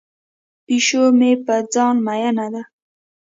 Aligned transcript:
پیشو 0.65 1.03
مې 1.19 1.31
په 1.45 1.55
ځان 1.73 1.95
مین 2.05 2.35
دی. 2.53 2.61